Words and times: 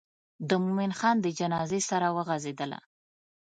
د 0.49 0.49
مومن 0.63 0.91
خان 0.99 1.15
د 1.21 1.27
جنازې 1.39 1.81
سره 1.89 2.07
وغزېدله. 2.17 2.79